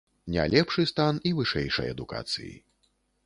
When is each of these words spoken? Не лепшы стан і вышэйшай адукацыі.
Не 0.35 0.45
лепшы 0.53 0.85
стан 0.91 1.19
і 1.31 1.35
вышэйшай 1.39 1.93
адукацыі. 1.97 2.53